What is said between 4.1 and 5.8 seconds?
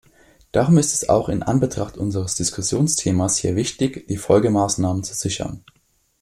Folgemaßnahmen zu sichern.